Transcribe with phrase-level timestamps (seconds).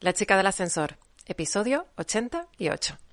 [0.00, 3.03] La chica del ascensor, episodio 88.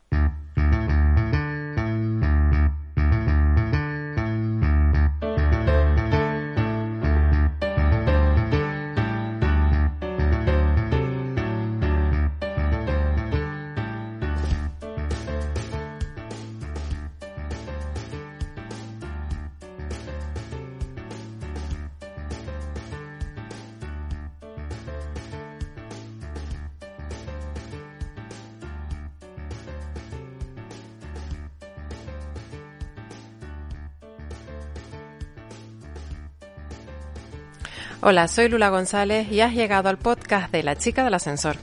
[38.03, 41.57] Hola, soy Lula González y has llegado al podcast de La chica del ascensor.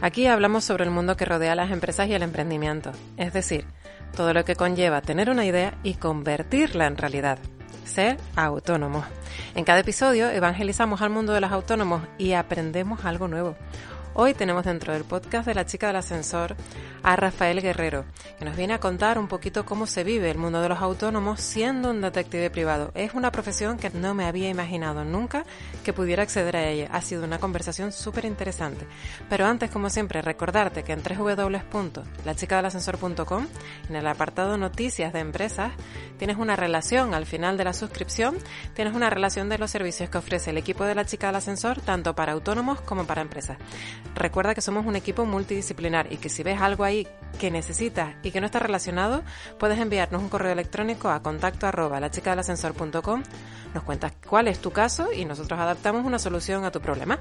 [0.00, 3.66] Aquí hablamos sobre el mundo que rodea a las empresas y el emprendimiento, es decir,
[4.16, 7.38] todo lo que conlleva tener una idea y convertirla en realidad.
[7.84, 9.04] Ser autónomo.
[9.54, 13.54] En cada episodio evangelizamos al mundo de los autónomos y aprendemos algo nuevo.
[14.14, 16.56] Hoy tenemos dentro del podcast de la chica del ascensor
[17.04, 18.06] a Rafael Guerrero,
[18.38, 21.38] que nos viene a contar un poquito cómo se vive el mundo de los autónomos
[21.40, 22.92] siendo un detective privado.
[22.94, 25.44] Es una profesión que no me había imaginado nunca
[25.84, 26.88] que pudiera acceder a ella.
[26.90, 28.86] Ha sido una conversación súper interesante.
[29.28, 33.48] Pero antes, como siempre, recordarte que en www.lachicadelascensor.com,
[33.90, 35.72] en el apartado Noticias de Empresas,
[36.18, 38.38] tienes una relación al final de la suscripción,
[38.72, 41.82] tienes una relación de los servicios que ofrece el equipo de la chica del ascensor,
[41.82, 43.58] tanto para autónomos como para empresas.
[44.14, 46.93] Recuerda que somos un equipo multidisciplinar y que si ves algo ahí
[47.38, 49.22] que necesitas y que no está relacionado,
[49.58, 53.22] puedes enviarnos un correo electrónico a contacto arroba lachicadelascensor.com,
[53.74, 57.18] nos cuentas cuál es tu caso y nosotros adaptamos una solución a tu problema.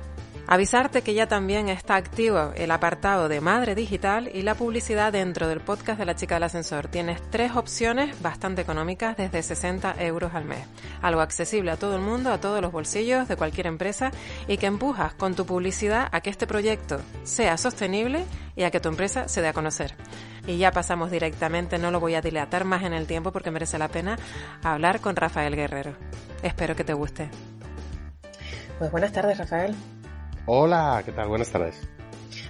[0.54, 5.48] Avisarte que ya también está activo el apartado de Madre Digital y la publicidad dentro
[5.48, 6.90] del podcast de la chica del ascensor.
[6.90, 10.64] Tienes tres opciones bastante económicas desde 60 euros al mes.
[11.02, 14.12] Algo accesible a todo el mundo, a todos los bolsillos de cualquier empresa
[14.48, 18.24] y que empujas con tu publicidad a que este proyecto sea sostenible
[18.56, 19.96] y a que tu empresa se dé a conocer.
[20.46, 23.80] Y ya pasamos directamente, no lo voy a dilatar más en el tiempo porque merece
[23.80, 24.20] la pena
[24.62, 25.96] hablar con Rafael Guerrero.
[26.44, 27.32] Espero que te guste.
[28.78, 29.76] Pues buenas tardes, Rafael.
[30.46, 31.30] Hola, ¿qué tal?
[31.30, 31.80] Buenas tardes.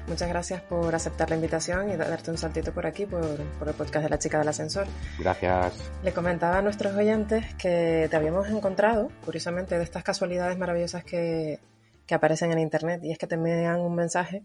[0.08, 3.76] Muchas gracias por aceptar la invitación y darte un saltito por aquí, por, por, el
[3.76, 4.88] podcast de la chica del ascensor.
[5.20, 5.92] Gracias.
[6.02, 11.60] Le comentaba a nuestros oyentes que te habíamos encontrado, curiosamente, de estas casualidades maravillosas que,
[12.08, 14.44] que aparecen en Internet, y es que te envían un mensaje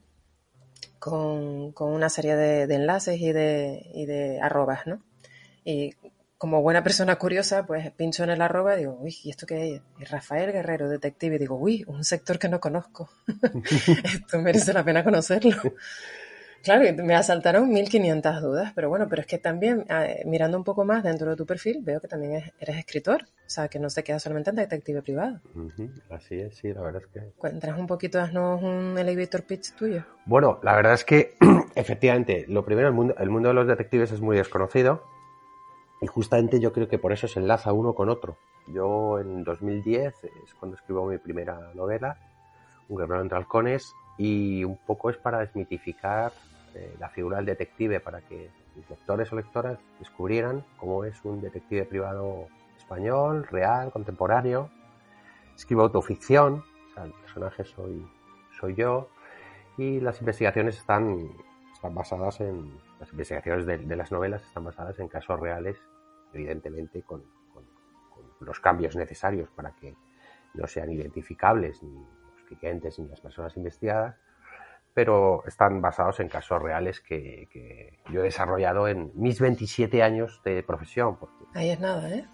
[0.98, 5.00] con, con una serie de, de, enlaces y de, y de arrobas, ¿no?
[5.64, 5.94] Y
[6.38, 9.74] como buena persona curiosa, pues pincho en el arroba y digo, uy, ¿y esto qué
[9.74, 9.82] es?
[9.98, 13.10] Y Rafael Guerrero, detective, y digo, uy, un sector que no conozco.
[14.04, 15.56] esto merece la pena conocerlo.
[16.62, 20.84] Claro, me asaltaron 1500 dudas, pero bueno, pero es que también, eh, mirando un poco
[20.84, 23.90] más dentro de tu perfil, veo que también es, eres escritor, o sea, que no
[23.90, 25.40] se queda solamente en detective privado.
[25.54, 26.02] Uh -huh.
[26.10, 27.32] Así es, sí, la verdad es que...
[27.38, 30.04] Cuéntanos un poquito, haznos un elevator pitch tuyo.
[30.26, 31.36] Bueno, la verdad es que,
[31.76, 35.04] efectivamente, lo primero, el mundo, el mundo de los detectives es muy desconocido,
[36.00, 38.36] y justamente yo creo que por eso se enlaza uno con otro.
[38.68, 42.18] Yo en 2010 es cuando escribo mi primera novela,
[42.88, 46.32] Un guerrero entre halcones, y un poco es para desmitificar
[46.74, 48.50] eh, la figura del detective, para que
[48.88, 54.70] lectores o lectoras descubrieran cómo es un detective privado español, real, contemporáneo.
[55.56, 58.06] Escribo autoficción, o sea, el personaje soy,
[58.58, 59.08] soy yo,
[59.76, 61.30] y las investigaciones están,
[61.74, 65.76] están basadas en, las investigaciones de, de, las novelas están basadas en casos reales,
[66.32, 67.22] evidentemente con,
[67.52, 67.64] con,
[68.10, 69.94] con, los cambios necesarios para que
[70.54, 74.16] no sean identificables ni los clientes ni las personas investigadas,
[74.94, 80.40] pero están basados en casos reales que, que yo he desarrollado en mis 27 años
[80.44, 81.18] de profesión.
[81.18, 82.26] Porque Ahí es nada, ¿eh?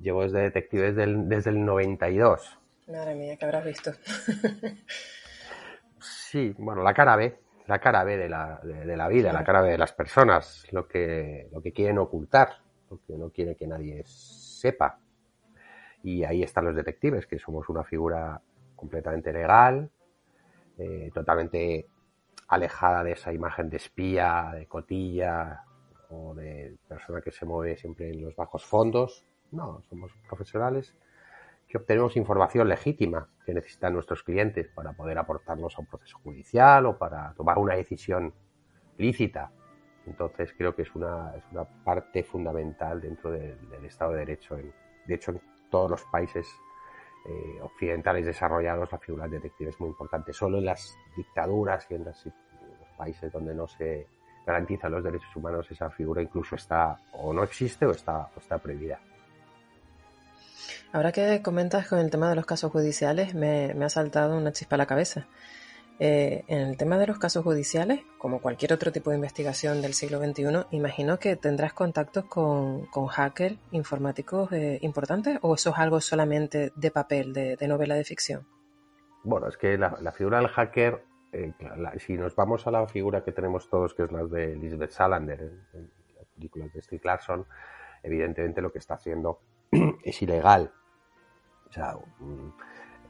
[0.00, 2.60] Llevo desde detective desde el, desde el 92.
[2.86, 3.92] Madre mía, ¿qué habrás visto?
[6.00, 7.38] sí, bueno, la cara B,
[7.68, 10.66] la cara B de la, de, de la vida, la cara B de las personas,
[10.72, 14.98] lo que, lo que quieren ocultar, lo que no quiere que nadie sepa.
[16.02, 18.40] Y ahí están los detectives, que somos una figura
[18.74, 19.90] completamente legal,
[20.78, 21.86] eh, totalmente
[22.48, 25.62] alejada de esa imagen de espía, de cotilla
[26.08, 29.26] o de persona que se mueve siempre en los bajos fondos.
[29.50, 30.96] No, somos profesionales
[31.68, 36.86] que obtenemos información legítima que necesitan nuestros clientes para poder aportarnos a un proceso judicial
[36.86, 38.32] o para tomar una decisión
[38.96, 39.52] lícita.
[40.06, 44.56] Entonces creo que es una, es una parte fundamental dentro del, Estado de Derecho.
[44.56, 46.48] de hecho, en todos los países
[47.26, 50.32] eh, occidentales desarrollados la figura del detective es muy importante.
[50.32, 52.24] Solo en las dictaduras y en, los
[52.96, 54.06] países donde no se
[54.46, 58.56] garantizan los derechos humanos esa figura incluso está o no existe o está, o está
[58.56, 58.98] prohibida.
[60.90, 64.76] Ahora que comentas con el tema de los casos judiciales, me, ha saltado una chispa
[64.76, 65.26] a la cabeza.
[66.00, 69.92] Eh, en el tema de los casos judiciales, como cualquier otro tipo de investigación del
[69.92, 76.00] siglo XXI, imagino que tendrás contactos con, hackers informáticos eh, importantes o eso es algo
[76.00, 78.46] solamente de papel, de, novela de ficción.
[79.24, 81.52] Bueno, es que la, figura del hacker, eh,
[81.98, 85.40] si nos vamos a la figura que tenemos todos, que es la de Elizabeth Salander
[85.74, 87.44] en, las películas de Steve Clarkson,
[88.02, 89.40] evidentemente lo que está haciendo
[90.02, 90.72] es ilegal.
[91.68, 92.52] O sea, mm,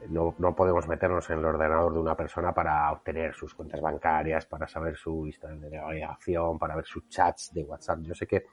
[0.09, 4.45] no, no, podemos meternos en el ordenador de una persona para obtener sus cuentas bancarias,
[4.45, 7.99] para saber su historia de navegación, para ver sus chats de WhatsApp.
[8.01, 8.45] Yo sé que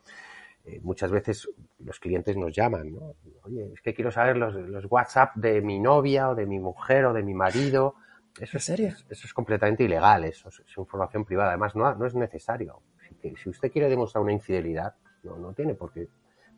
[0.64, 1.48] eh, muchas veces
[1.78, 3.14] los clientes nos llaman, ¿no?
[3.44, 7.06] Oye, es que quiero saber los, los WhatsApp de mi novia o de mi mujer
[7.06, 7.94] o de mi marido.
[8.40, 11.50] Eso, Es, eso es completamente ilegal, eso es, información privada.
[11.50, 12.82] Además, no, no es necesario.
[13.22, 16.08] Si, si usted quiere demostrar una infidelidad, no, no tiene por qué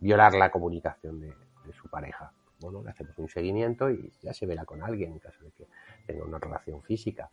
[0.00, 1.34] violar la comunicación de,
[1.72, 2.32] su pareja.
[2.60, 5.66] Bueno, le hacemos un seguimiento y ya se verá con alguien en caso de que
[6.06, 7.30] tenga una relación física.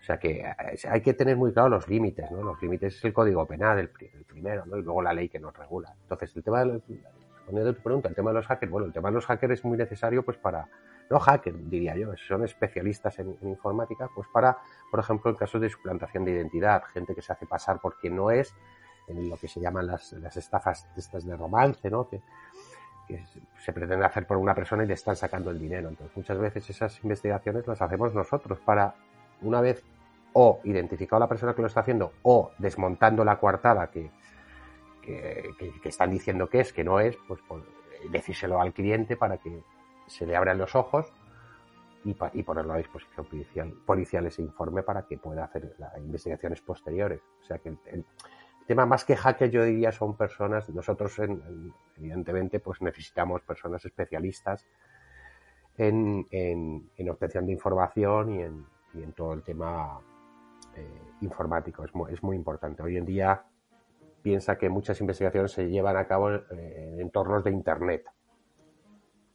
[0.00, 0.54] O sea que eh,
[0.88, 2.42] hay que tener muy claro los límites, ¿no?
[2.42, 3.90] Los límites es el código penal, el,
[4.24, 4.76] primero, ¿no?
[4.76, 5.94] Y luego la ley que nos regula.
[6.02, 6.82] Entonces, el tema de los,
[7.50, 9.54] respondiendo a tu pregunta, el tema de los hackers, bueno, el tema de los hackers
[9.54, 10.68] es muy necesario pues para,
[11.10, 14.56] no hackers diría yo, son especialistas en, informática, pues para,
[14.90, 18.16] por ejemplo, en casos de suplantación de identidad, gente que se hace pasar por quien
[18.16, 18.54] no es,
[19.08, 22.08] en lo que se llaman las, las estafas estas de romance, ¿no?
[23.58, 25.88] Se pretende hacer por una persona y le están sacando el dinero.
[25.88, 28.94] Entonces, muchas veces esas investigaciones las hacemos nosotros para,
[29.42, 29.82] una vez
[30.32, 34.10] o identificado a la persona que lo está haciendo o desmontando la coartada que,
[35.02, 35.52] que,
[35.84, 37.64] están diciendo que es, que no es, pues, pues,
[38.10, 39.62] decírselo al cliente para que
[40.06, 41.12] se le abran los ojos
[42.04, 46.60] y, y ponerlo a disposición policial, policial ese informe para que pueda hacer las investigaciones
[46.60, 47.20] posteriores.
[47.42, 48.04] O sea que el,
[48.70, 51.20] tema más que hackers yo diría son personas, nosotros
[51.96, 54.64] evidentemente pues necesitamos personas especialistas
[55.76, 58.32] en, obtención de información
[58.94, 59.98] y en, todo el tema
[60.76, 61.82] eh, informático.
[61.82, 62.80] Es muy, es muy, importante.
[62.80, 63.42] Hoy en día
[64.22, 68.04] piensa que muchas investigaciones se llevan a cabo en, entornos de Internet,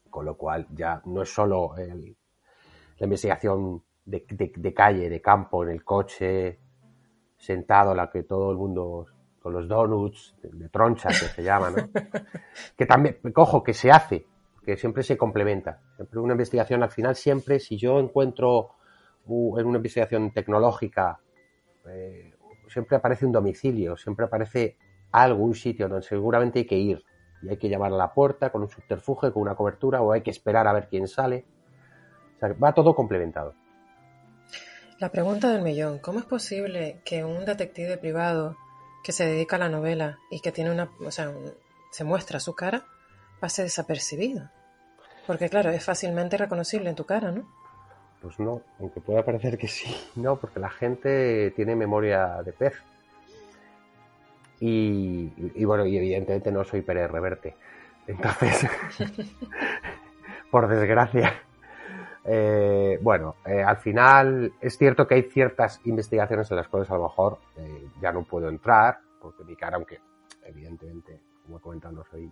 [0.09, 5.71] con lo cual ya no es solo la investigación de, de, calle, de campo, en
[5.71, 6.57] el coche,
[7.35, 9.07] sentado, la que todo el mundo
[9.45, 11.87] con los donuts de, troncha que se llama, ¿no?
[12.75, 14.25] que también, cojo, que se hace,
[14.65, 15.81] que siempre se complementa.
[15.97, 18.71] Siempre una investigación al final, siempre, si yo encuentro
[19.27, 21.19] en una investigación tecnológica,
[21.87, 22.33] eh,
[22.69, 24.77] siempre aparece un domicilio, siempre aparece
[25.11, 27.05] algo, un sitio donde seguramente hay que ir.
[27.43, 30.21] Y hay que llamar a la puerta con un subterfugio, con una cobertura, o hay
[30.21, 31.45] que esperar a ver quién sale.
[32.37, 33.53] O sea, va todo complementado.
[34.97, 38.55] La pregunta del millón, ¿cómo es posible que un detective privado
[39.05, 41.31] que se dedica a la novela y que tiene una, o sea,
[41.91, 42.85] se muestra su cara,
[43.39, 44.49] pase desapercibido.
[45.27, 47.47] Porque claro, es fácilmente reconocible en tu cara, ¿no?
[48.19, 52.73] Pues no, aunque pueda parecer que sí, no, porque la gente tiene memoria de pez.
[54.59, 55.29] Y,
[55.65, 57.55] bueno, y evidentemente no soy Pérez Reverte.
[58.07, 58.67] Entonces,
[60.49, 61.43] por desgracia,
[62.27, 66.95] eh, bueno, eh, al final es cierto que hay ciertas investigaciones en las cuales a
[66.95, 70.01] lo mejor eh, ya no puedo entrar, porque mi cara, aunque
[70.43, 72.31] evidentemente, como he comentado, no soy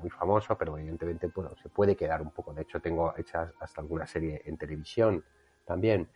[0.00, 2.52] muy famoso, pero evidentemente bueno, se puede quedar un poco.
[2.52, 5.24] De hecho, tengo hechas hasta alguna serie en televisión
[5.64, 6.08] también.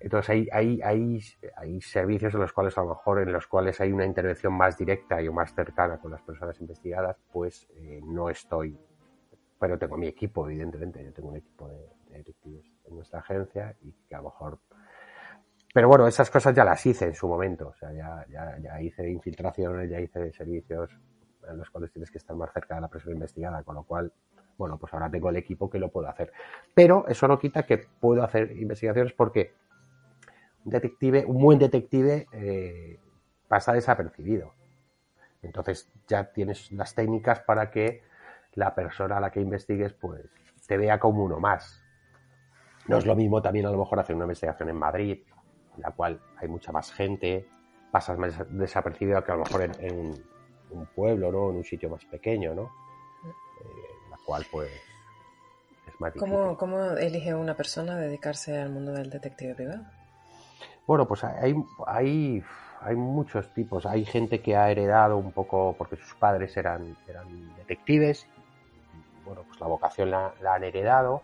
[0.00, 1.20] Entonces hay, hay, hay,
[1.56, 4.78] hay servicios en los cuales a lo mejor en los cuales hay una intervención más
[4.78, 7.66] directa y más cercana con las personas investigadas, pues
[8.04, 8.78] no estoy,
[9.58, 13.92] pero tengo mi equipo, evidentemente, yo tengo un equipo de, detectives en nuestra agencia y
[14.08, 14.58] que a lo mejor...
[15.72, 18.80] Pero bueno, esas cosas ya las hice en su momento, o sea, ya, ya, ya
[18.80, 20.90] hice infiltraciones, ya hice servicios
[21.48, 24.12] en los cuales tienes que estar más cerca de la persona investigada, con lo cual,
[24.56, 26.32] bueno, pues ahora tengo el equipo que lo puedo hacer.
[26.74, 29.52] Pero eso no quita que puedo hacer investigaciones porque
[30.64, 32.98] un detective, un buen detective eh,
[33.48, 34.52] pasa desapercibido.
[35.42, 38.02] Entonces ya tienes las técnicas para que
[38.54, 40.24] la persona a la que investigues pues
[40.66, 41.82] te vea como uno más.
[42.88, 45.18] No es lo mismo también a lo mejor hacer una investigación en Madrid,
[45.76, 47.48] en la cual hay mucha más gente,
[47.90, 50.14] pasas más desapercibido que a lo mejor en,
[50.70, 51.50] un pueblo, ¿no?
[51.50, 52.62] En un sitio más pequeño, ¿no?
[52.62, 54.70] Eh, la cual, pues,
[55.98, 56.34] más difícil.
[56.34, 59.84] ¿Cómo, ¿Cómo elige una persona dedicarse al mundo del detective privado?
[60.86, 61.54] Bueno, pues hay,
[61.86, 62.42] hay,
[62.80, 63.86] hay muchos tipos.
[63.86, 68.26] Hay gente que ha heredado un poco porque sus padres eran, eran detectives.
[69.24, 71.22] Bueno, pues la vocación la, la han heredado.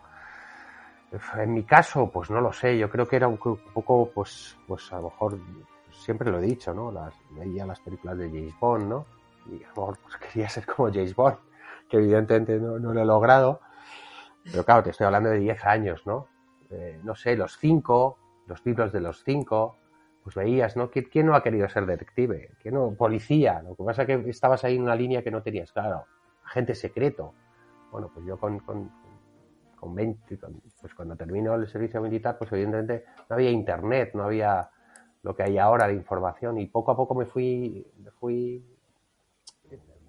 [1.37, 2.79] En mi caso, pues no lo sé.
[2.79, 5.39] Yo creo que era un, poco, pues, pues a lo mejor
[5.91, 6.93] siempre lo he dicho, ¿no?
[7.31, 9.07] Veía las películas de James Bond, ¿no?
[9.47, 11.37] Y a lo mejor pues, quería ser como James Bond,
[11.89, 13.61] que evidentemente no, lo he logrado.
[14.45, 16.27] Pero claro, te estoy hablando de 10 años, ¿no?
[16.71, 19.77] Eh, no sé, los cinco, los libros de los cinco,
[20.23, 20.91] pues veías, ¿no?
[20.91, 22.53] ¿Quién no ha querido ser detective?
[22.61, 22.93] ¿Quién no?
[22.95, 23.61] Policía.
[23.63, 26.05] Lo que pasa es que estabas ahí en una línea que no tenías, claro.
[26.45, 27.35] Agente secreto.
[27.91, 28.61] Bueno, pues yo con,
[29.83, 30.39] con 20,
[30.81, 34.71] pues cuando termino el servicio militar, pues evidentemente no había internet, no había
[35.25, 38.65] lo que hay ahora de información y poco a poco me fui, me fui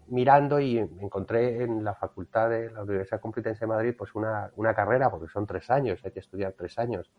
[0.09, 4.75] mirando y encontré en la facultad de la Universidad Complutense de Madrid pues una, una
[4.75, 7.11] carrera, porque son tres años, hay que estudiar tres años,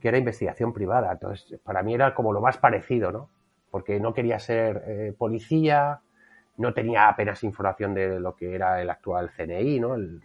[0.00, 1.12] que era investigación privada.
[1.12, 3.28] Entonces, para mí era como lo más parecido, ¿no?
[3.70, 6.00] Porque no quería ser eh, policía,
[6.56, 9.96] no tenía apenas información de lo que era el actual CNI, ¿no?
[9.96, 10.22] El,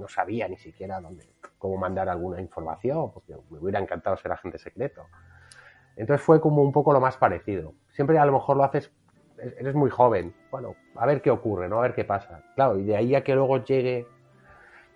[0.00, 1.24] no sabía ni siquiera dónde,
[1.58, 5.06] cómo mandar alguna información, porque me hubiera encantado ser agente secreto.
[5.96, 7.74] Entonces fue como un poco lo más parecido.
[7.90, 8.90] Siempre a lo mejor lo haces,
[9.36, 11.78] eres muy joven, bueno, a ver qué ocurre, ¿no?
[11.78, 12.42] A ver qué pasa.
[12.54, 14.06] Claro, y de ahí a que luego llegue,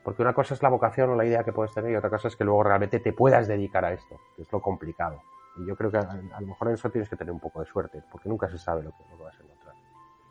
[0.03, 2.29] porque una cosa es la vocación o la idea que puedes tener y otra cosa
[2.29, 5.23] es que luego realmente te puedas dedicar a esto, que es lo complicado.
[5.57, 7.67] Y yo creo que a, lo mejor en eso tienes que tener un poco de
[7.67, 9.75] suerte, porque nunca se sabe lo que, lo vas a encontrar.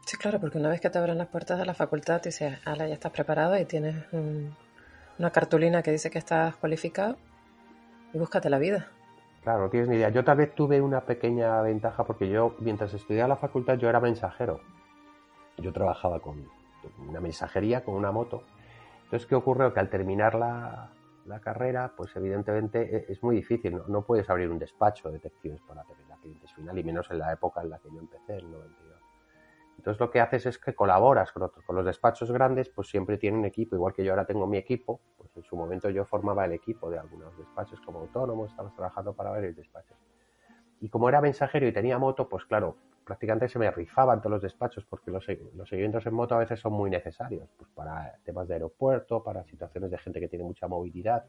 [0.06, 2.60] Sí, claro, porque una vez que te abren las puertas de la facultad, te dices,
[2.66, 4.54] ala, ya estás preparado y tienes un,
[5.20, 7.18] una cartulina que dice que estás cualificado
[8.14, 8.88] y búscate la vida.
[9.44, 10.10] Claro, no tienes ni idea.
[10.10, 14.00] Yo tal vez tuve una pequeña ventaja porque yo, mientras estudiaba la facultad, yo era
[14.00, 14.62] mensajero.
[15.58, 16.48] Yo trabajaba con
[17.08, 18.44] una mensajería, con una moto.
[19.04, 19.74] Entonces, ¿qué ocurrió?
[19.74, 20.92] Que al terminar la,
[21.26, 23.76] la carrera, pues evidentemente e, es muy difícil.
[23.76, 27.20] No, no, puedes abrir un despacho de detectives para tener clientes final, y menos en
[27.20, 29.02] la época en la que yo empecé, el 92.
[29.78, 31.66] Entonces lo que haces es que colaboras con otros.
[31.66, 35.02] Con los despachos grandes, pues siempre tienen equipo, igual que yo ahora tengo mi equipo,
[35.18, 39.14] pues en su momento yo formaba el equipo de algunos despachos como autónomo, estábamos trabajando
[39.14, 39.98] para varios despachos.
[40.80, 44.42] Y como era mensajero y tenía moto, pues claro, prácticamente se me rifaban todos los
[44.42, 45.26] despachos porque los,
[45.56, 49.44] los seguimientos en moto a veces son muy necesarios, pues para temas de aeropuerto, para
[49.44, 51.26] situaciones de gente que tiene mucha movilidad.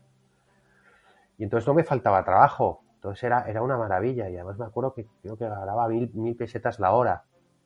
[1.38, 4.94] Y entonces no me faltaba trabajo, entonces era, era una maravilla y además me acuerdo
[4.94, 7.24] que creo que ganaba mil, mil pesetas la hora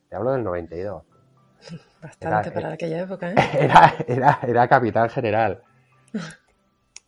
[0.09, 1.03] te hablo del 92.
[2.03, 3.35] Bastante era, para aquella época, ¿eh?
[3.59, 5.63] Era, era, era capitán general.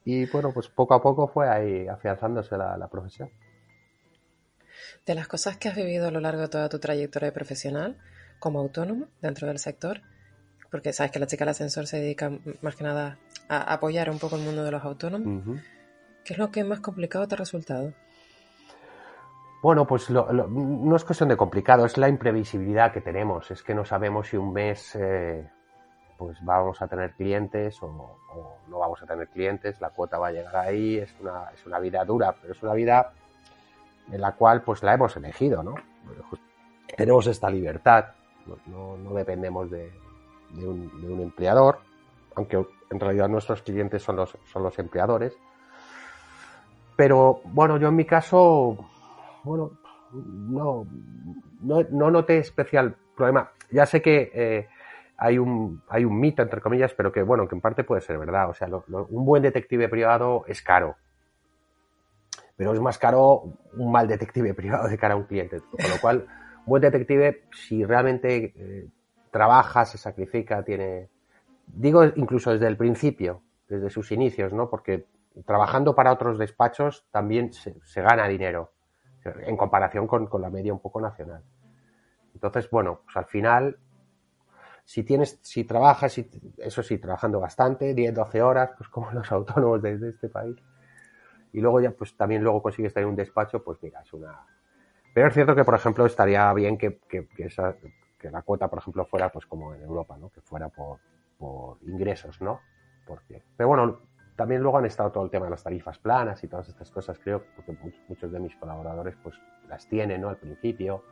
[0.02, 3.30] Y bueno, pues poco a poco fue ahí afianzándose la, la, profesión.
[5.04, 7.99] De las cosas que has vivido a lo largo de toda tu trayectoria profesional
[8.38, 10.00] como autónomo dentro del sector,
[10.71, 14.19] porque sabes que la chica del ascensor se dedica más que nada a apoyar un
[14.19, 15.62] poco el mundo de los autónomos, uh -huh.
[16.25, 17.92] ¿qué es lo que más complicado te ha resultado?
[19.62, 23.50] Bueno, pues lo, no es cuestión de complicado, es la imprevisibilidad que tenemos.
[23.50, 25.46] Es que no sabemos si un mes eh,
[26.16, 28.18] pues vamos a tener clientes o,
[28.68, 31.78] no vamos a tener clientes, la cuota va a llegar ahí, es una, es una
[31.78, 33.12] vida dura, pero es una vida
[34.12, 35.74] en la cual pues la hemos elegido, ¿no?
[36.96, 38.06] Tenemos esta libertad,
[38.66, 39.90] no, dependemos de,
[40.50, 41.78] de, un, de, un, empleador,
[42.34, 42.56] aunque
[42.90, 45.34] en realidad nuestros clientes son los, son los empleadores.
[46.96, 48.89] Pero bueno, yo en mi caso
[49.44, 49.78] bueno,
[50.12, 50.87] no,
[51.61, 53.50] no, no noté especial problema.
[53.70, 54.68] Ya sé que eh,
[55.16, 58.18] hay, un, hay un mito, entre comillas, pero que, bueno, que en parte puede ser
[58.18, 58.50] verdad.
[58.50, 60.97] O sea, un buen detective privado es caro.
[62.56, 63.44] Pero es más caro
[63.75, 65.61] un mal detective privado de cara a un cliente.
[65.61, 66.26] Con lo cual,
[66.59, 68.88] un buen detective, si realmente eh,
[69.30, 71.09] trabaja, se sacrifica, tiene...
[71.66, 74.68] Digo incluso desde el principio, desde sus inicios, ¿no?
[74.68, 75.06] Porque
[75.47, 78.73] trabajando para otros despachos también se, se gana dinero
[79.24, 81.42] en comparación con, con, la media un poco nacional.
[82.34, 83.78] Entonces, bueno, pues al final,
[84.84, 89.30] si tienes, si trabajas, si, eso sí, trabajando bastante, 10, 12 horas, pues como los
[89.30, 90.56] autónomos de, este país,
[91.52, 94.46] y luego ya, pues también luego consigues tener un despacho, pues mira, es una...
[95.12, 97.74] Pero es cierto que, por ejemplo, estaría bien que, que, que esa,
[98.20, 100.28] que la cuota, por ejemplo, fuera pues como en Europa, ¿no?
[100.30, 101.00] Que fuera por,
[101.36, 102.60] por ingresos, ¿no?
[103.06, 103.98] Porque, pero bueno,
[104.40, 107.18] también luego han estado todo el tema de las tarifas planas y todas estas cosas,
[107.23, 107.76] creo, porque
[108.09, 109.37] muchos de mis colaboradores pues
[109.68, 110.30] las tienen, ¿no?
[110.30, 111.04] Al principio.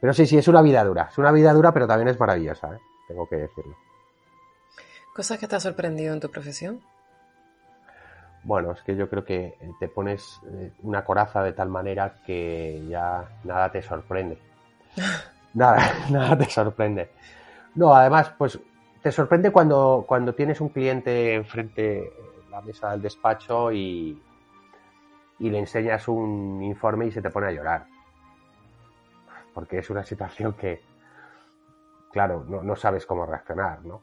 [0.00, 1.08] Pero sí, sí, es una vida dura.
[1.10, 2.78] Es una vida dura, pero también es maravillosa, ¿eh?
[3.06, 3.76] Tengo que decirlo.
[5.14, 6.80] ¿Cosas que te ha sorprendido en tu profesión?
[8.44, 12.82] Bueno, es que yo creo que te pones eh, una coraza de tal manera que
[12.88, 14.38] ya nada te sorprende.
[15.52, 17.10] nada, nada te sorprende.
[17.74, 18.58] No, además, pues
[19.06, 22.12] te sorprende cuando, cuando tienes un cliente enfrente
[22.50, 24.20] la mesa del despacho y,
[25.38, 27.86] y le enseñas un informe y se te pone a llorar.
[29.54, 30.82] Porque es una situación que,
[32.10, 34.02] claro, no, no sabes cómo reaccionar, ¿no?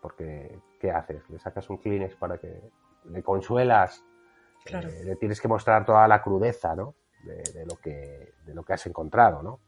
[0.00, 1.28] Porque, ¿qué haces?
[1.30, 2.70] Le sacas un Kleenex para que
[3.06, 4.04] le consuelas,
[4.66, 6.94] eh, le tienes que mostrar toda la crudeza, ¿no?
[7.24, 9.58] De, lo que, de lo que has encontrado, ¿no?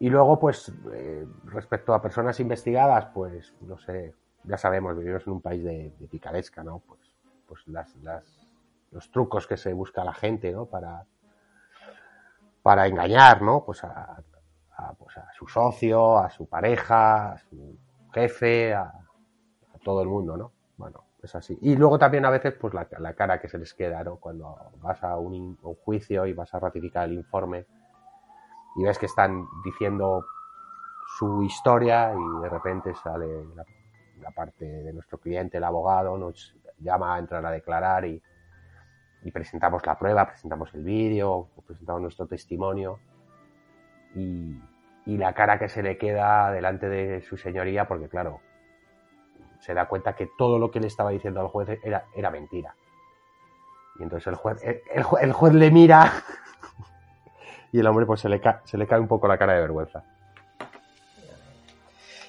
[0.00, 4.14] Y luego, pues, eh, respecto a personas investigadas, pues, no sé,
[4.44, 6.78] ya sabemos, vivimos en un país de, picaresca, ¿no?
[6.78, 7.00] Pues,
[7.46, 7.94] pues las,
[8.92, 10.64] los trucos que se busca la gente, ¿no?
[10.64, 11.04] Para,
[12.62, 13.62] para engañar, ¿no?
[13.62, 14.22] Pues a,
[14.98, 17.76] pues a su socio, a su pareja, a su
[18.14, 18.94] jefe, a,
[19.84, 20.52] todo el mundo, ¿no?
[20.78, 21.58] Bueno, es así.
[21.60, 24.16] Y luego también a veces, pues la, cara que se les queda, ¿no?
[24.16, 27.66] Cuando vas a un, un juicio y vas a ratificar el informe
[28.76, 30.26] y ves que están diciendo
[31.18, 33.64] su historia y de repente sale la,
[34.30, 38.22] parte de nuestro cliente, el abogado, nos llama a entrar a declarar y,
[39.32, 42.98] presentamos la prueba, presentamos el vídeo, presentamos nuestro testimonio
[44.14, 44.56] y,
[45.06, 48.40] la cara que se le queda delante de su señoría, porque claro,
[49.58, 52.76] se da cuenta que todo lo que le estaba diciendo al juez era, era mentira.
[53.98, 56.12] Y entonces el juez, el juez le mira
[57.72, 59.60] y el hombre pues se le, cae, se le cae un poco la cara de
[59.60, 60.04] vergüenza.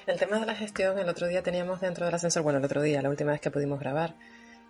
[0.06, 2.82] El tema de la gestión, el otro día teníamos dentro del ascensor, bueno, el otro
[2.82, 4.14] día, la última vez que pudimos grabar,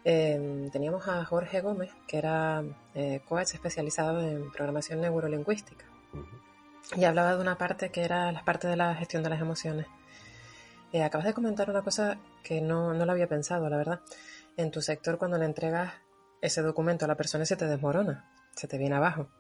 [0.04, 2.62] em, teníamos a Jorge Gómez, que era
[2.94, 5.86] eh, coach especializado en programación neurolingüística.
[6.96, 9.86] Y hablaba de una parte que era la parte de la gestión de las emociones.
[10.92, 14.00] Eh, acabas de comentar una cosa que no, no lo había pensado, la verdad.
[14.58, 15.94] En tu sector, cuando le entregas
[16.42, 19.30] ese documento a la persona, se te desmorona, se te viene abajo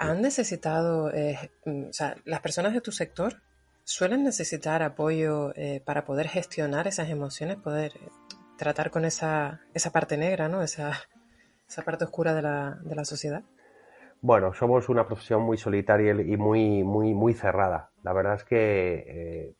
[0.00, 3.34] han necesitado, eh, mm, o sea, las personas de tu sector
[3.84, 8.08] suelen necesitar apoyo eh, para poder gestionar esas emociones, poder eh,
[8.56, 10.62] tratar con esa, esa parte negra, ¿no?
[10.62, 10.92] Esa,
[11.68, 13.42] esa parte oscura de la, de la sociedad.
[14.22, 17.90] Bueno, somos una profesión muy solitaria y muy, muy, muy cerrada.
[18.02, 19.54] La verdad es que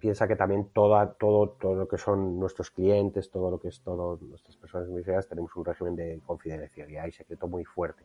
[0.00, 3.80] piensa que también toda, todo, todo lo que son nuestros clientes, todo lo que es
[3.82, 8.04] todo nuestras personas investigadas, tenemos un régimen de confidencialidad y secreto muy fuerte.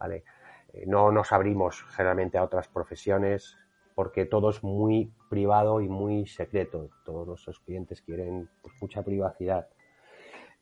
[0.00, 0.24] ¿vale?
[0.72, 3.56] Eh, no nos abrimos generalmente a otras profesiones
[3.94, 6.88] porque todo es muy privado y muy secreto.
[7.04, 9.68] Todos nuestros clientes quieren pues, mucha privacidad.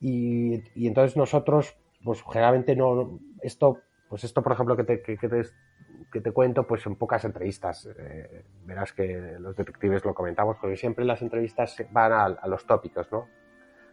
[0.00, 6.32] Y, entonces nosotros, pues generalmente no, esto, pues esto por ejemplo que te, que, te,
[6.32, 7.88] cuento, pues en pocas entrevistas.
[7.98, 13.10] Eh, verás que los detectives lo comentamos, porque siempre las entrevistas van a, los tópicos,
[13.12, 13.26] ¿no?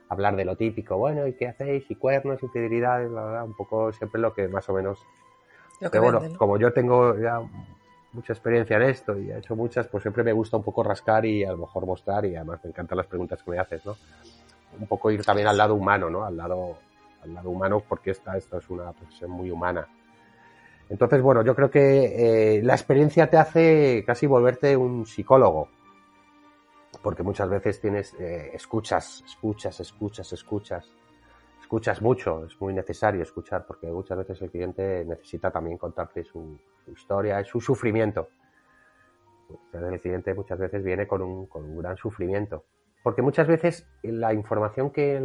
[0.10, 1.89] Hablar de lo típico, bueno, ¿y qué hacéis?
[1.89, 3.10] ¿Y cuernos, infidelidades?
[3.10, 5.04] un poco siempre lo que más o menos
[5.80, 7.42] pero bueno, como yo tengo ya
[8.14, 11.26] mucha experiencia en esto y he hecho muchas, pues siempre me gusta un poco rascar
[11.26, 13.96] y a lo mejor mostrar y además me encantan las preguntas que me haces, ¿no?
[14.80, 16.24] Un poco ir también al lado humano, ¿no?
[16.24, 16.78] Al lado,
[17.22, 19.88] al lado humano porque esta, esta es una profesión muy humana.
[20.90, 25.70] Entonces, bueno, yo creo que eh, la experiencia te hace casi volverte un psicólogo,
[27.02, 30.90] porque muchas veces tienes, eh, escuchas, escuchas, escuchas, escuchas,
[31.65, 36.60] escuchas mucho, es muy necesario escuchar porque muchas veces el cliente necesita también contarte su,
[36.86, 38.30] historia y su sufrimiento.
[39.73, 42.65] El cliente muchas veces viene con un, con un, gran sufrimiento.
[43.01, 45.19] Porque muchas veces la información que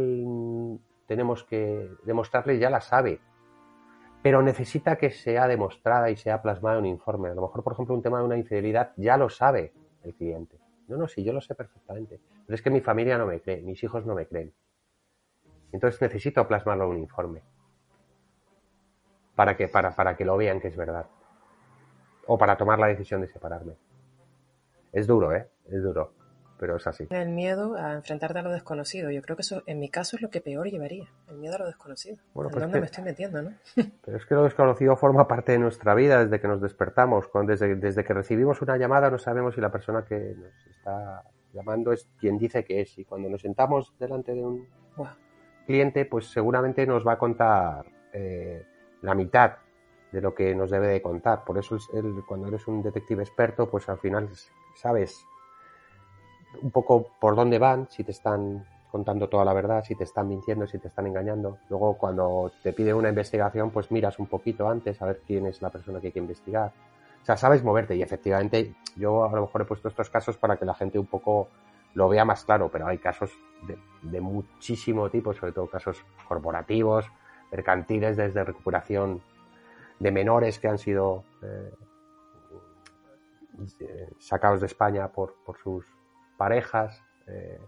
[1.05, 3.19] tenemos que demostrarle ya la sabe,
[4.23, 7.29] pero necesita que sea demostrada y sea plasmada en un informe.
[7.29, 9.73] A lo mejor, por ejemplo, un tema de una infidelidad ya lo sabe
[10.03, 10.57] el cliente.
[10.87, 12.19] No, no, sí, yo lo sé perfectamente.
[12.47, 14.51] Pero es que mi familia no me cree, mis hijos no me creen.
[15.71, 17.43] Entonces necesito plasmarlo en un informe.
[19.35, 21.07] Para que, para, para que lo vean que es verdad.
[22.27, 23.75] O para tomar la decisión de separarme.
[24.91, 25.49] Es duro, ¿eh?
[25.69, 26.13] Es duro.
[26.59, 27.07] Pero es así.
[27.09, 29.09] El miedo a enfrentarte a lo desconocido.
[29.09, 31.07] Yo creo que eso, en mi caso, es lo que peor llevaría.
[31.27, 32.17] El miedo a lo desconocido.
[32.35, 33.51] Bueno, ¿En pues dónde me estoy metiendo, no?
[34.05, 37.25] Pero es que lo desconocido forma parte de nuestra vida desde que nos despertamos.
[37.47, 41.93] desde, desde que recibimos una llamada no sabemos si la persona que nos está llamando
[41.93, 42.95] es quien dice que es.
[42.99, 44.67] Y cuando nos sentamos delante de un
[45.65, 48.65] cliente, pues seguramente nos va a contar eh,
[49.01, 49.53] la mitad
[50.11, 51.43] de lo que nos debe de contar.
[51.43, 51.77] Por eso
[52.27, 54.29] cuando eres un detective experto, pues al final
[54.75, 55.25] sabes
[56.61, 60.27] un poco por dónde van, si te están contando toda la verdad, si te están
[60.27, 61.59] mintiendo, si te están engañando.
[61.69, 65.61] Luego cuando te pide una investigación, pues miras un poquito antes a ver quién es
[65.61, 66.73] la persona que hay que investigar.
[67.21, 70.57] O sea, sabes moverte y efectivamente yo a lo mejor he puesto estos casos para
[70.57, 71.47] que la gente un poco
[71.93, 73.31] lo vea más claro, pero hay casos
[74.01, 77.05] de, muchísimo tipo, sobre todo casos corporativos,
[77.51, 79.21] mercantiles, desde recuperación
[79.99, 81.71] de menores que han sido eh,
[84.19, 85.85] sacados de España por, sus
[86.37, 87.59] parejas eh,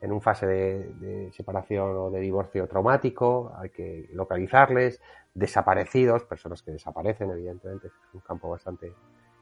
[0.00, 5.00] en un fase de, separación o de divorcio traumático, hay que localizarles,
[5.34, 8.94] desaparecidos, personas que desaparecen, evidentemente, es un campo bastante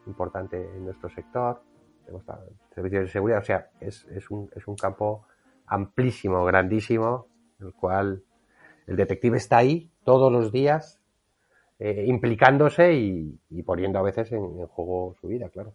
[0.07, 1.63] importante en nuestro sector,
[2.75, 5.27] servicios de seguridad, o sea, es, es, un, es un campo
[5.67, 7.27] amplísimo, grandísimo,
[7.61, 8.23] en el cual
[8.87, 11.01] el detective está ahí todos los días
[11.79, 15.75] eh, implicándose y, poniendo a veces en, juego su vida, claro.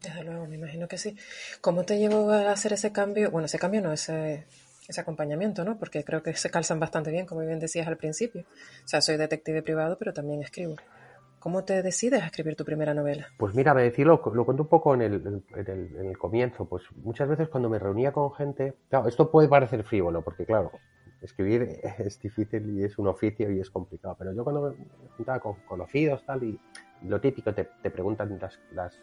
[0.00, 1.16] Desde luego, me imagino que sí.
[1.60, 3.30] ¿Cómo te llevó a hacer ese cambio?
[3.30, 4.46] Bueno, ese cambio no, ese,
[4.86, 5.78] ese acompañamiento, ¿no?
[5.78, 8.42] Porque creo que se calzan bastante bien, como bien decías al principio.
[8.84, 10.76] O sea, soy detective privado, pero también escribo.
[11.42, 13.26] ¿Cómo te decides a escribir tu primera novela?
[13.36, 16.66] Pues mira, me decirlo, lo cuento un poco en el, en, el, en el, comienzo.
[16.66, 20.70] Pues muchas veces cuando me reunía con gente, claro, esto puede parecer frívolo, porque claro,
[21.20, 24.14] escribir es difícil y es un oficio y es complicado.
[24.16, 26.60] Pero yo cuando me juntaba con conocidos tal y
[27.02, 28.38] lo típico te, preguntan
[28.70, 29.00] las,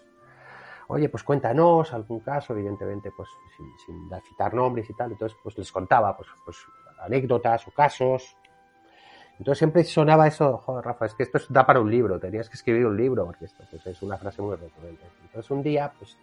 [0.88, 5.12] oye, pues cuéntanos algún caso, evidentemente, pues sin, sin, citar nombres y tal.
[5.12, 6.58] Entonces, pues les contaba, pues, pues
[7.02, 8.38] anécdotas o casos.
[9.40, 12.56] Entonces siempre sonaba eso, joder, Rafa, es que esto da para un libro, tenías que
[12.56, 15.04] escribir un libro, porque esto pues, es una frase muy recurrente.
[15.24, 16.18] Entonces un día, pues,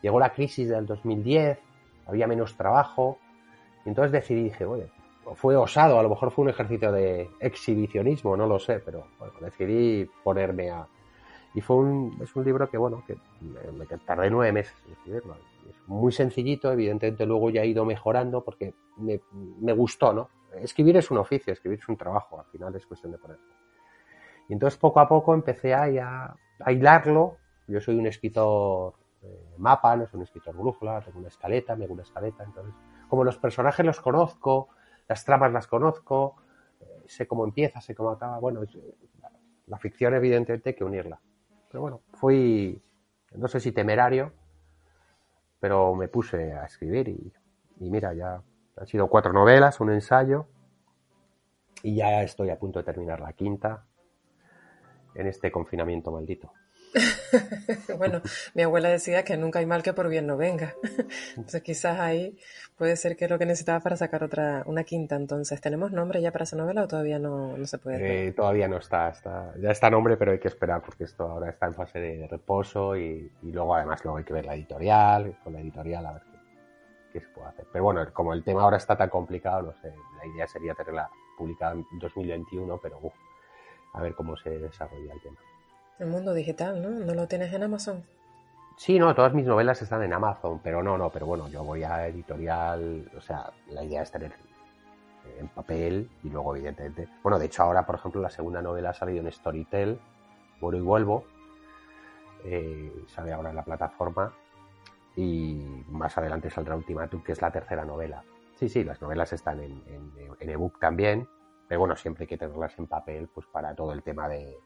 [0.00, 1.58] llegó la crisis del 2010,
[2.06, 3.18] había menos trabajo,
[3.84, 4.88] y entonces decidí, dije, oye,
[5.34, 9.34] fue osado, a lo mejor fue un ejercicio de exhibicionismo, no lo sé, pero bueno,
[9.40, 10.86] decidí ponerme a...
[11.54, 15.36] Y fue un, es un libro que, bueno, que me, tardé nueve meses en escribirlo.
[15.68, 19.20] Es muy sencillito, evidentemente luego ya he ido mejorando porque me,
[19.60, 20.30] me gustó, ¿no?
[20.54, 23.44] Escribir es un oficio, escribir es un trabajo, al final es cuestión de ponerlo.
[24.48, 27.36] Y entonces poco a poco empecé a, a, hilarlo.
[27.68, 31.84] Yo soy un escritor eh, mapa, no soy un escritor brújula, tengo una escaleta, me
[31.84, 32.74] hago una escaleta, entonces
[33.08, 34.68] como los personajes los conozco,
[35.08, 36.36] las tramas las conozco,
[36.80, 38.38] eh, sé cómo empieza, sé cómo acaba.
[38.38, 38.62] Bueno,
[39.66, 41.20] la ficción evidentemente hay que unirla.
[41.72, 42.82] Pero bueno, fui,
[43.34, 44.34] no sé si temerario,
[45.58, 47.32] pero me puse a escribir y,
[47.80, 48.42] y mira, ya
[48.76, 50.46] han sido cuatro novelas, un ensayo
[51.82, 53.86] y ya estoy a punto de terminar la quinta
[55.14, 56.52] en este confinamiento maldito.
[57.98, 58.20] bueno,
[58.54, 60.74] mi abuela decía que nunca hay mal que por bien no venga.
[61.36, 62.36] Entonces quizás ahí
[62.76, 65.16] puede ser que es lo que necesitaba para sacar otra, una quinta.
[65.16, 68.28] Entonces, ¿tenemos nombre ya para esa novela o todavía no, no se puede?
[68.28, 71.50] Eh, todavía no está, está, ya está nombre, pero hay que esperar porque esto ahora
[71.50, 75.38] está en fase de reposo y, y luego además luego hay que ver la editorial,
[75.42, 76.22] con la editorial a ver
[77.12, 77.66] qué, se puede hacer.
[77.72, 81.08] Pero bueno, como el tema ahora está tan complicado, no sé, la idea sería tenerla
[81.36, 83.00] publicada en 2021, pero
[83.94, 85.36] a ver cómo se desarrolla el tema.
[85.98, 86.90] El mundo digital, ¿no?
[86.90, 88.04] ¿No lo tienes en Amazon?
[88.76, 91.84] Sí, no, todas mis novelas están en Amazon, pero no, no, pero bueno, yo voy
[91.84, 94.32] a editorial, o sea, la idea es tener
[95.38, 98.94] en papel y luego evidentemente, bueno, de hecho ahora, por ejemplo, la segunda novela ha
[98.94, 100.00] salido en Storytel,
[100.60, 101.24] Vuelvo y Vuelvo,
[102.44, 104.32] eh, sale ahora en la plataforma
[105.14, 108.24] y más adelante saldrá Ultimatum, que es la tercera novela.
[108.54, 109.82] Sí, sí, las novelas están en,
[110.40, 111.28] en ebook también,
[111.68, 114.56] pero bueno, siempre hay que tenerlas en papel, pues para todo el tema de,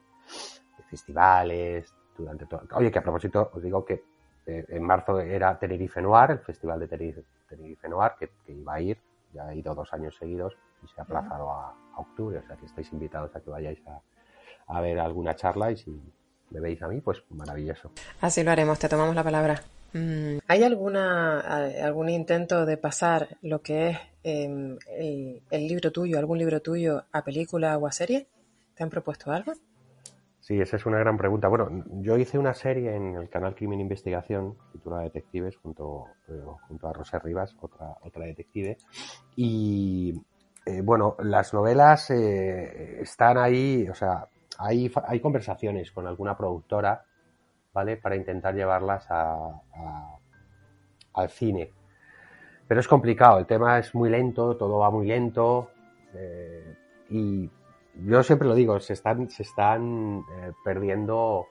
[0.84, 2.62] festivales, durante todo.
[2.72, 4.04] Oye, que a propósito, os digo que
[4.46, 8.98] eh, en marzo era Tenerife Noir, el festival de Tenerife, Noir, que, iba a ir,
[9.32, 12.66] ya ha ido dos años seguidos y se ha aplazado a, octubre, o sea que
[12.66, 13.80] estáis invitados a que vayáis
[14.66, 15.98] a, ver alguna charla y si
[16.50, 17.90] me veis a mí, pues maravilloso.
[18.20, 19.62] Así lo haremos, te tomamos la palabra.
[19.94, 21.40] Mm, ¿Hay alguna,
[21.82, 24.76] algún intento de pasar lo que es em,
[25.50, 28.26] el libro tuyo, algún libro tuyo, a película o a serie?
[28.74, 29.54] ¿Te han propuesto algo?
[30.46, 31.48] Sí, esa es una gran pregunta.
[31.48, 36.86] Bueno, yo hice una serie en el canal Crimen Investigación, titulada Detectives, junto, eh, junto
[36.86, 38.76] a Rosa Rivas, otra, otra detective.
[39.34, 40.14] Y
[40.64, 47.04] eh, bueno, las novelas eh, están ahí, o sea, hay, hay conversaciones con alguna productora,
[47.72, 47.96] ¿vale?
[47.96, 49.50] Para intentar llevarlas a,
[51.14, 51.72] al cine.
[52.68, 55.72] Pero es complicado, el tema es muy lento, todo va muy lento.
[57.10, 57.50] y
[58.04, 61.48] yo siempre lo digo, se están, se están eh, perdiendo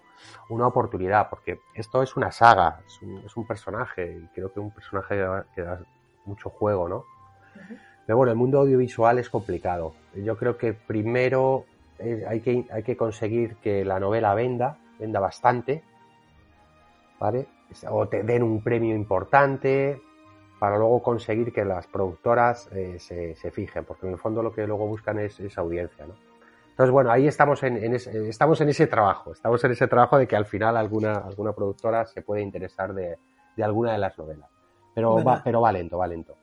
[0.50, 4.60] una oportunidad, porque esto es una saga, es un, es un personaje, y creo que
[4.60, 5.16] un personaje
[5.54, 5.80] que da,
[6.26, 7.06] mucho juego, ¿no?
[8.06, 9.94] Pero bueno, el mundo audiovisual es complicado.
[10.16, 11.66] Yo creo que primero
[12.00, 15.84] eh, hay, que, hay que conseguir que la novela venda, venda bastante,
[17.20, 17.48] ¿vale?
[17.90, 20.02] O te den un premio importante,
[20.60, 24.54] para luego conseguir que las productoras eh, se, se, fijen, porque en el fondo lo
[24.54, 26.25] que luego buscan es, es audiencia, ¿no?
[26.76, 30.28] Entonces, bueno, ahí estamos en, ese, estamos en ese trabajo, estamos en ese trabajo de
[30.28, 33.18] que al final alguna, alguna productora se puede interesar de,
[33.64, 34.50] alguna de las novelas.
[34.94, 36.36] Pero, va, pero va lento, va lento.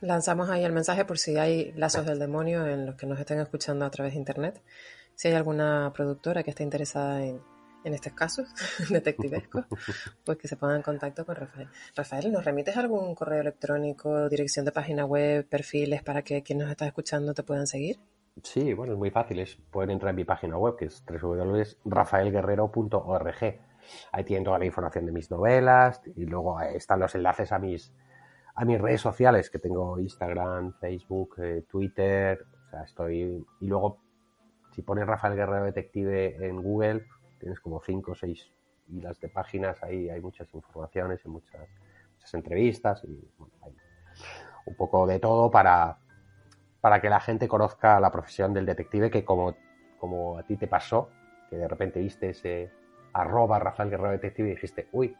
[0.00, 3.38] Lanzamos ahí el mensaje por si hay lazos del demonio en los que nos estén
[3.38, 4.60] escuchando a través de internet.
[5.14, 7.40] Si hay alguna productora que esté interesada en,
[7.84, 8.48] en estos casos
[8.90, 9.66] detectivescos,
[10.24, 11.68] pues que se pongan en contacto con Rafael.
[11.94, 16.70] Rafael, ¿nos remites algún correo electrónico, dirección de página web, perfiles para que quien nos
[16.72, 18.00] está escuchando te puedan seguir?
[18.42, 19.38] Sí, bueno, es muy fácil.
[19.38, 23.60] Es, pueden entrar en mi página web, que es www.rafaelguerrero.org.
[24.12, 27.94] Ahí tienen toda la información de mis novelas y luego están los enlaces a mis,
[28.54, 32.44] a mis redes sociales, que tengo Instagram, Facebook, eh, Twitter.
[32.66, 33.46] O sea, estoy.
[33.60, 33.98] Y luego,
[34.72, 37.06] si pones Rafael Guerrero Detective en Google,
[37.38, 38.50] tienes como cinco o seis
[38.88, 41.68] hilas de páginas, ahí hay muchas informaciones y muchas,
[42.14, 43.28] muchas entrevistas y
[43.62, 43.74] hay
[44.66, 45.98] un poco de todo para,
[46.86, 49.56] para que la gente conozca la profesión del detective que como,
[49.98, 51.10] como a ti te pasó,
[51.50, 52.70] que de repente viste ese
[53.12, 55.16] arroba Rafael Guerrero Detective y dijiste, uy,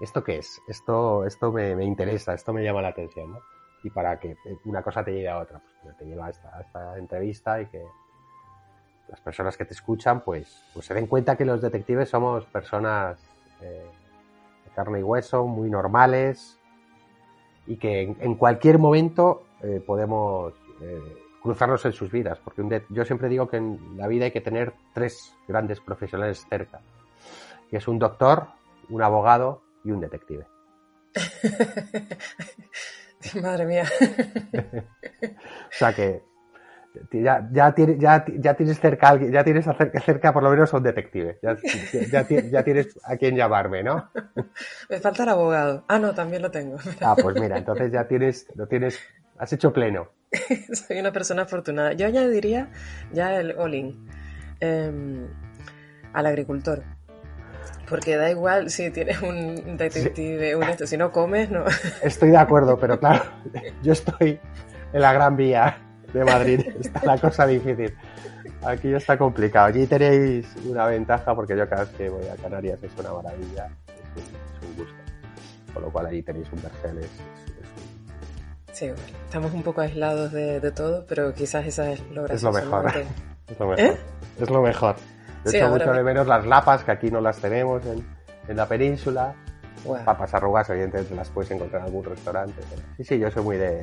[0.00, 0.62] ¿esto qué es?
[0.68, 3.40] Esto, esto me, interesa, esto me llama la atención, ¿no?
[3.82, 6.96] Y para que una cosa te lleve a otra, pues te lleva a esta, esta
[6.96, 7.84] entrevista y que,
[9.08, 13.18] las personas que te escuchan, pues, pues se den cuenta que los detectives somos personas
[13.60, 13.90] eh,
[14.64, 16.60] de carne y hueso, muy normales,
[17.66, 23.28] y que en, cualquier momento eh, podemos eh, cruzarnos en sus vidas, porque yo siempre
[23.28, 26.80] digo que en la vida hay que tener tres grandes profesionales cerca,
[27.70, 28.48] que es un doctor,
[28.88, 30.46] un abogado y un detective.
[33.42, 33.84] Madre mía.
[35.22, 36.22] o sea que
[37.12, 39.66] ya, ya, ya, ya tienes cerca ya tienes
[40.04, 41.38] cerca por lo menos a un detective.
[41.42, 41.56] Ya,
[42.50, 44.10] ya, tienes a quien llamarme, ¿no?
[44.90, 45.84] Me falta el abogado.
[45.88, 46.78] Ah, no, también lo tengo.
[47.00, 48.98] Ah, pues mira, entonces ya tienes, lo tienes,
[49.38, 50.08] has hecho pleno.
[50.72, 51.92] Soy una persona afortunada.
[51.92, 52.70] Yo añadiría
[53.12, 54.08] ya el all-in
[54.60, 55.26] em,
[56.12, 56.82] al agricultor.
[57.88, 61.64] Porque da igual si tienes un detective, un esto, si no comes, no.
[62.02, 63.24] Estoy de acuerdo, pero claro,
[63.82, 64.40] yo estoy
[64.92, 65.78] en la gran vía
[66.12, 66.60] de Madrid.
[66.80, 67.94] Está la cosa difícil.
[68.62, 69.66] Aquí está complicado.
[69.66, 73.68] Allí tenéis una ventaja porque yo cada vez que voy a Canarias es una maravilla,
[74.16, 74.96] es un, gusto.
[75.72, 77.10] Con lo cual allí tenéis un Mercedes.
[78.76, 78.92] Sí,
[79.24, 82.92] estamos un poco aislados de, todo, pero quizás esa es lo Es lo mejor.
[83.48, 83.80] Es lo mejor.
[83.80, 83.96] ¿Eh?
[84.38, 84.96] Es lo mejor.
[85.44, 88.06] De hecho, mucho de menos las lapas, que aquí no las tenemos en,
[88.48, 89.34] en la península.
[90.04, 92.60] Papas arrugas, evidentemente las puedes encontrar en algún restaurante.
[92.98, 93.80] Sí, sí, yo soy muy de,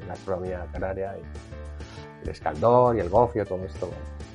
[0.00, 1.14] la gastronomía canaria.
[1.16, 3.88] Y el escaldor y el gofio, todo esto.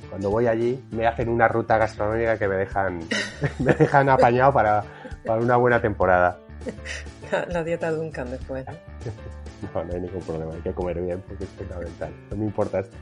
[0.08, 3.00] Cuando voy allí me hacen una ruta gastronómica que me dejan,
[3.58, 4.82] me dejan apañado para,
[5.26, 6.38] para una buena temporada.
[7.48, 8.64] La, dieta Duncan después.
[9.62, 12.12] No, no hay ningún problema, hay que comer bien porque es fundamental.
[12.30, 12.96] No me importa esto.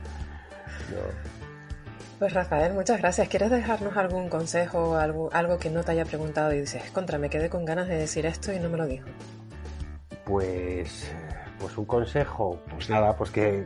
[2.19, 3.29] Pues Rafael, muchas gracias.
[3.29, 7.29] ¿Quieres dejarnos algún consejo, algo, algo que no te haya preguntado y dices, contra, me
[7.29, 9.07] quedé con ganas de decir esto y no me lo dijo?
[10.25, 11.09] Pues,
[11.59, 13.65] pues un consejo, pues nada, pues que,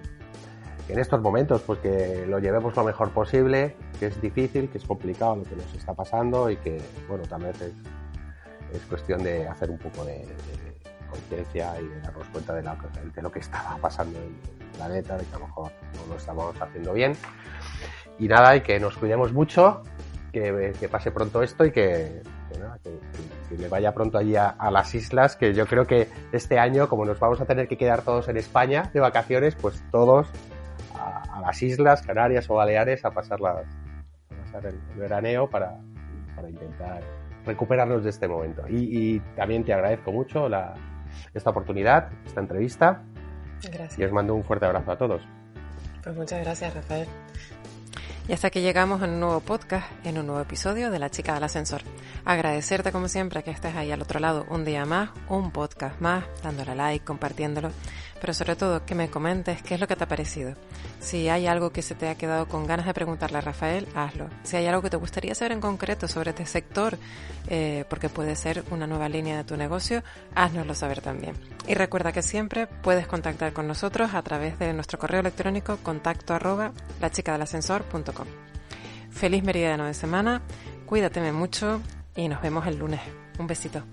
[0.88, 4.86] en estos momentos, pues que lo llevemos lo mejor posible, que es difícil, que es
[4.86, 9.72] complicado lo que nos está pasando y que, bueno, también es, es cuestión de hacer
[9.72, 10.28] un poco de,
[11.14, 15.26] conciencia y de darnos cuenta de, de, lo que estaba pasando en el planeta, de
[15.26, 17.14] que a lo mejor no lo estamos haciendo bien
[18.20, 19.84] y nada, y que nos cuidemos mucho,
[20.32, 22.22] que, pase pronto esto y que,
[23.50, 27.06] que, le vaya pronto allí a, las islas, que yo creo que este año, como
[27.06, 30.28] nos vamos a tener que quedar todos en España de vacaciones, pues todos
[30.96, 33.66] a, las islas, Canarias o Baleares, a pasar, las,
[34.44, 35.80] pasar el, veraneo para,
[36.36, 37.02] para, intentar
[37.46, 38.64] recuperarnos de este momento.
[38.70, 40.74] Y, también te agradezco mucho la,
[41.34, 43.04] esta oportunidad, esta entrevista.
[43.62, 43.98] Gracias.
[43.98, 45.22] Y os mando un fuerte abrazo a todos.
[46.04, 47.08] Pues muchas gracias, Rafael.
[48.28, 51.34] Y hasta que llegamos en un nuevo podcast, en un nuevo episodio de La Chica
[51.34, 51.82] del Ascensor.
[52.24, 56.24] Agradecerte como siempre que estés ahí al otro lado un día más, un podcast más,
[56.42, 57.72] dándole like, compartiéndolo
[58.24, 60.54] pero sobre todo que me comentes qué es lo que te ha parecido.
[61.02, 64.30] Si hay algo que se te ha quedado con ganas de preguntarle a Rafael, hazlo.
[64.44, 66.98] Si hay algo que te gustaría saber en concreto sobre este sector,
[67.50, 70.04] eh, porque puede ser una nueva línea de tu negocio,
[70.36, 71.36] haznoslo saber también.
[71.68, 76.34] Y recuerda que siempre puedes contactar con nosotros a través de nuestro correo electrónico contacto
[76.34, 78.28] arroba lachicadelascensor.com.
[79.12, 80.44] Feliz meridiano de semana,
[80.86, 81.82] cuídateme mucho
[82.16, 83.02] y nos vemos el lunes.
[83.38, 83.84] Un besito.